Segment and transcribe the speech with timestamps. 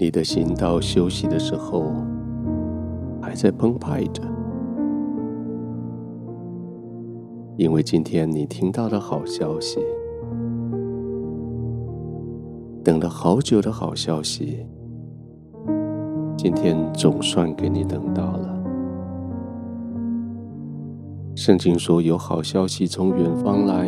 [0.00, 1.92] 你的心到休息的时候
[3.20, 4.22] 还在澎湃着，
[7.58, 9.78] 因为今天你听到了好消息，
[12.82, 14.66] 等了好久的好消息，
[16.34, 18.56] 今天总算给你等到了。
[21.34, 23.86] 圣经说，有好消息从远方来，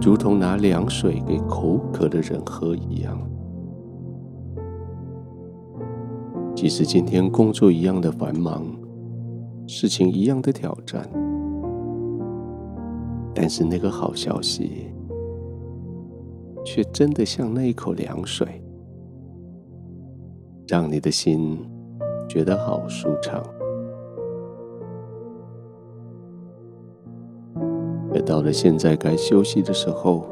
[0.00, 3.20] 如同拿凉水给口渴的人喝一样。
[6.62, 8.64] 即使今天工作一样的繁忙，
[9.66, 11.04] 事情一样的挑战，
[13.34, 14.86] 但是那个好消息，
[16.64, 18.62] 却真的像那一口凉水，
[20.68, 21.58] 让你的心
[22.28, 23.42] 觉得好舒畅。
[28.14, 30.26] 而到了现在该休息的时候，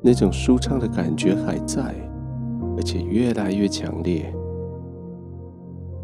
[0.00, 1.94] 那种舒畅的感觉还在，
[2.78, 4.34] 而且越来越强烈。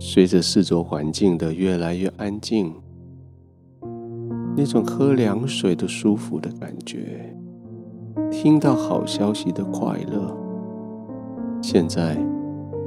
[0.05, 2.75] 随着四周环境的越来越安静，
[4.57, 7.33] 那种喝凉水的舒服的感觉，
[8.29, 10.37] 听到好消息的快乐，
[11.63, 12.19] 现在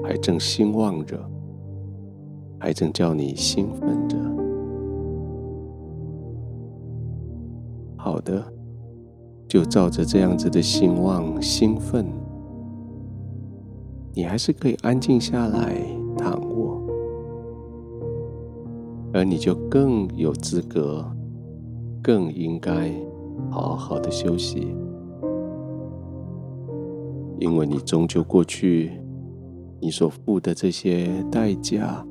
[0.04, 1.18] 还正兴旺着，
[2.60, 4.18] 还正叫你兴奋着。
[7.96, 8.44] 好的，
[9.48, 12.06] 就照着这样子的兴旺、兴奋，
[14.14, 15.78] 你还是可以安静下来
[19.16, 21.10] 而你就更有资格，
[22.04, 22.92] 更应该
[23.50, 24.76] 好好的休息，
[27.40, 28.92] 因为你终究过去
[29.80, 32.06] 你所付的这些代价，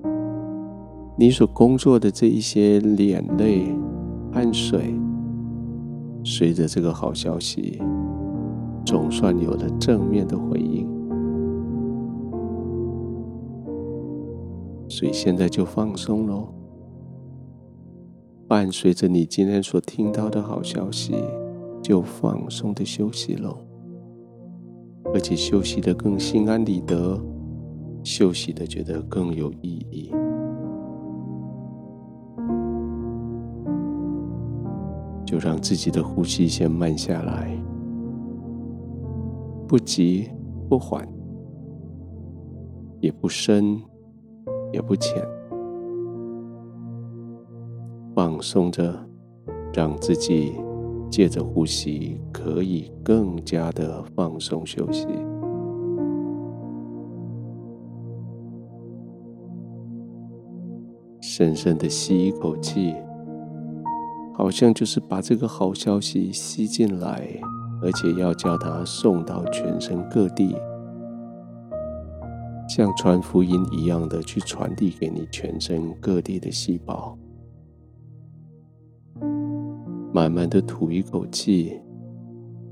[1.19, 3.66] 你所工作的这一些眼泪、
[4.32, 4.94] 汗水。
[6.25, 7.82] 随着这个好消息，
[8.87, 10.88] 总算有了正面的回应，
[14.88, 16.48] 所以现在就放松喽。
[18.47, 21.15] 伴随着你今天所听到的好消息，
[21.82, 23.56] 就放松的休息喽，
[25.15, 27.19] 而且休息的更心安理得，
[28.03, 30.12] 休息的觉得更有意义。
[35.25, 37.50] 就让自己的呼吸先慢下来，
[39.66, 40.28] 不急
[40.69, 41.09] 不缓，
[43.00, 43.82] 也不深
[44.71, 45.26] 也不浅，
[48.14, 48.94] 放松着，
[49.72, 50.52] 让自己
[51.10, 55.06] 借着呼吸可以更加的放松休息。
[61.20, 62.94] 深深的吸一口气。
[64.36, 67.25] 好像就是把这个好消息吸进来，
[67.81, 70.56] 而且要叫它送到全身各地，
[72.69, 77.16] 像传福音一样的去传递给你全身各地的细胞。
[80.14, 81.72] 慢慢的吐一口气，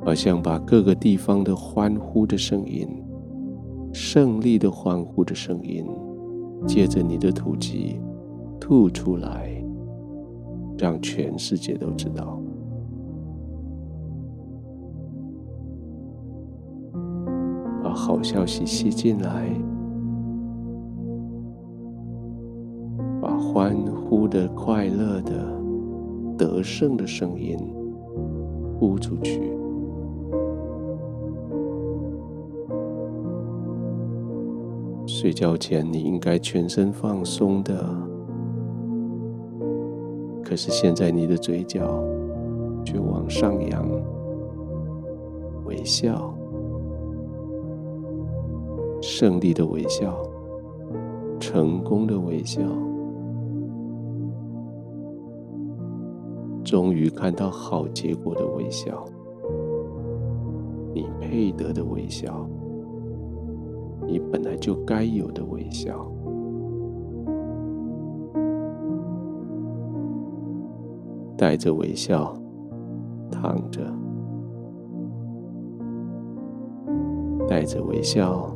[0.04, 2.88] 好像把各个地方的欢呼的声音、
[3.92, 5.84] 胜利的欢呼的声音，
[6.68, 8.00] 借着你的吐气
[8.60, 9.50] 吐出来。
[10.78, 12.40] 让全世界都知道，
[17.82, 19.48] 把好消息吸进来，
[23.20, 25.61] 把欢呼的、快乐的、
[26.36, 27.58] 得胜的声音
[28.78, 29.40] 呼出去。
[35.06, 37.84] 睡觉前，你应该全身放松的。
[40.42, 42.02] 可是现在，你的嘴角
[42.84, 43.88] 却往上扬，
[45.64, 46.34] 微笑，
[49.00, 50.16] 胜利的微笑，
[51.38, 52.60] 成功的微笑，
[56.72, 59.04] 终于看到好结果的微笑，
[60.94, 62.48] 你配得的微笑，
[64.06, 66.10] 你本来就该有的微笑。
[71.36, 72.34] 带着微笑
[73.30, 73.82] 躺着，
[77.46, 78.50] 带着微笑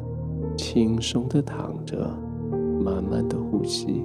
[0.57, 2.09] 轻松的躺着，
[2.83, 4.03] 慢慢的呼吸，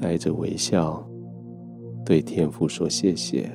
[0.00, 1.04] 带着微笑
[2.04, 3.50] 对天父说谢谢，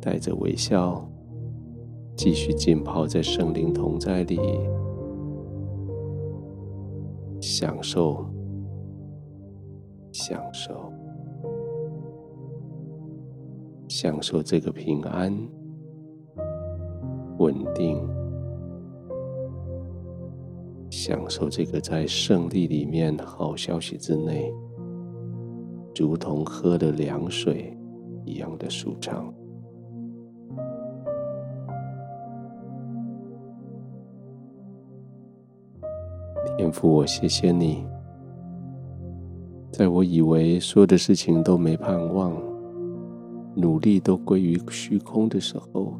[0.00, 1.06] 带着微笑。
[2.16, 4.40] 继续浸泡在圣灵同在里，
[7.40, 8.26] 享受，
[10.10, 10.92] 享受。
[13.86, 15.32] 享受这个平安、
[17.38, 18.04] 稳定，
[20.90, 24.52] 享受这个在胜利里面好消息之内，
[25.96, 27.76] 如同喝了凉水
[28.24, 29.32] 一样的舒畅。
[36.56, 37.86] 天父，我谢谢你，
[39.70, 42.36] 在我以为所有的事情都没盼望，
[43.54, 45.96] 努力都归于虚空的时候，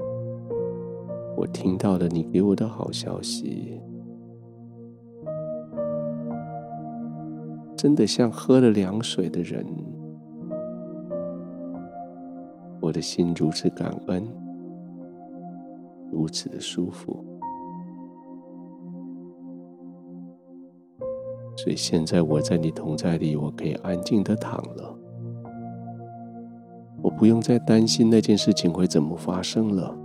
[1.36, 3.80] 我听到了你给我的好消息，
[7.78, 9.64] 真的像喝了凉水的人，
[12.80, 14.26] 我的心如此感恩，
[16.10, 17.24] 如此的舒服。
[21.56, 24.98] 所以现在我在你同在里，我可以安静的躺了。
[27.00, 29.96] 我不用再担心那件事情会怎么发生了，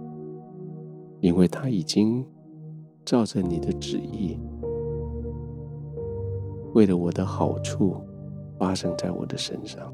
[1.21, 2.23] 因为它已经
[3.03, 4.37] 照着你的旨意，
[6.73, 7.95] 为了我的好处
[8.57, 9.93] 发生在我的身上，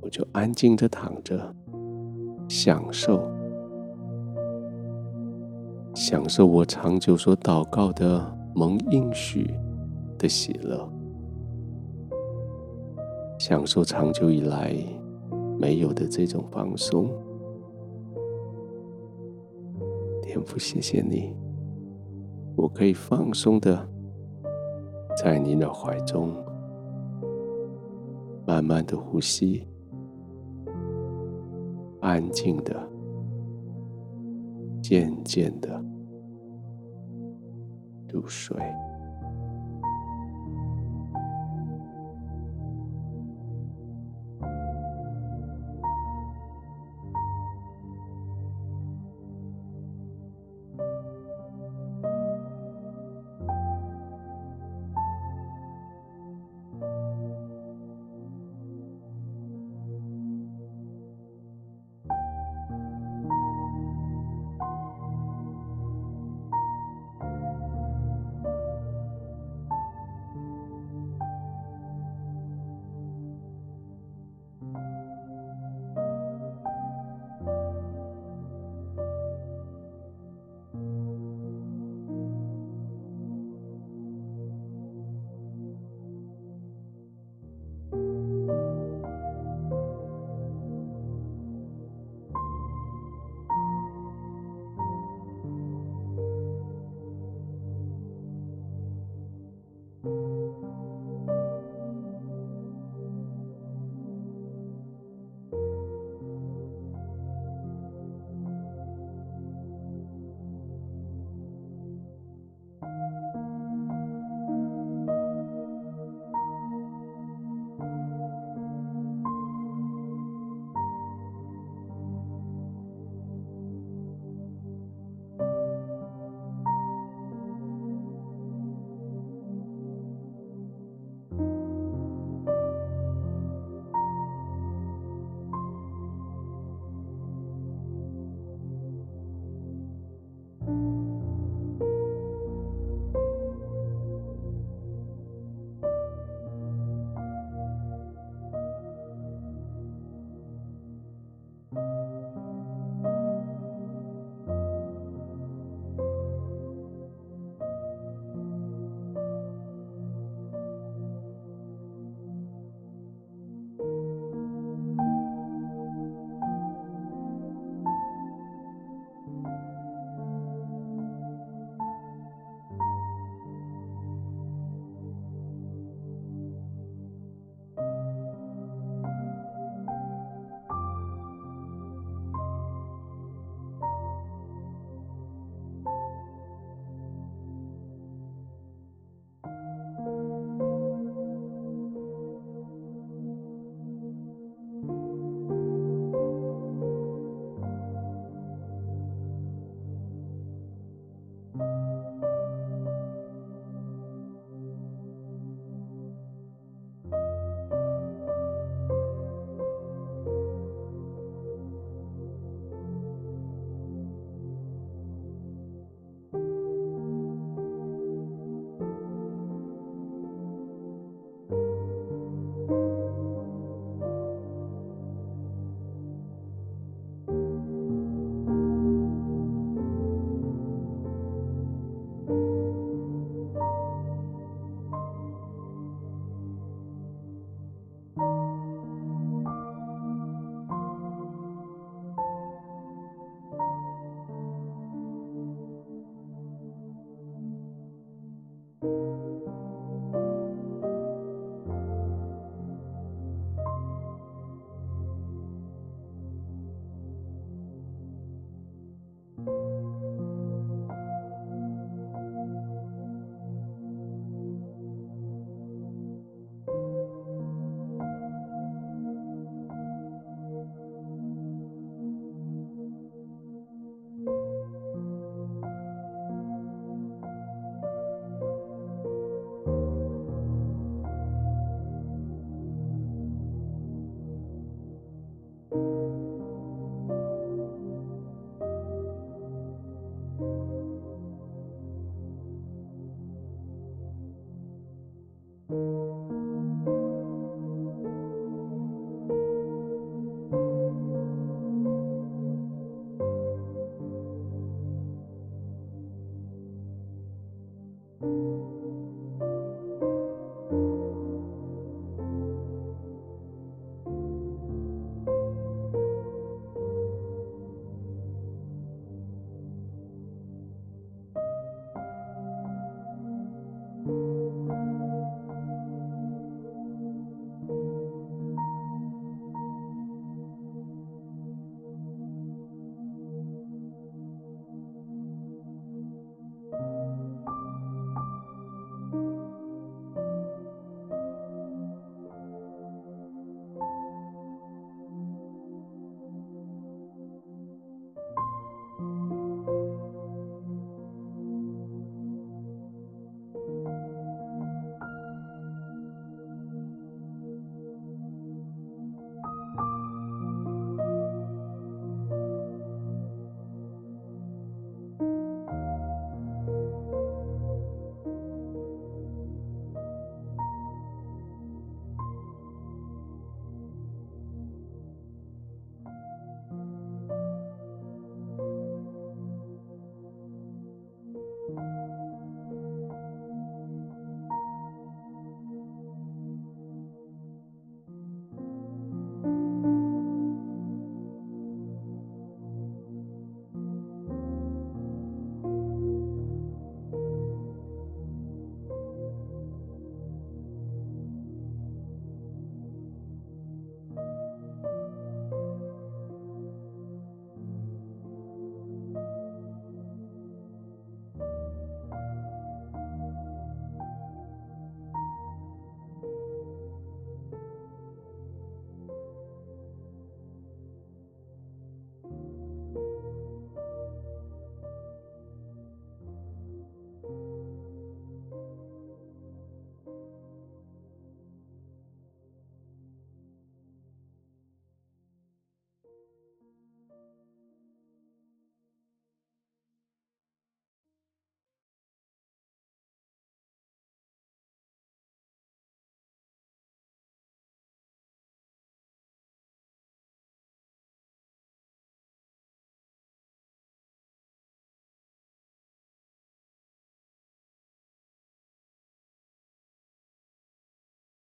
[0.00, 1.54] 我就安静的躺着，
[2.48, 3.30] 享受，
[5.94, 9.54] 享受我长久所祷告的蒙应许
[10.18, 10.88] 的喜乐。
[13.38, 14.74] 享受长久以来
[15.58, 17.08] 没有的这种放松，
[20.22, 21.36] 天父，谢谢你，
[22.58, 23.88] 我可以放松的
[25.16, 26.34] 在你的怀中，
[28.44, 29.64] 慢慢的呼吸，
[32.00, 32.74] 安静的，
[34.82, 35.80] 渐渐的
[38.12, 38.56] 入睡。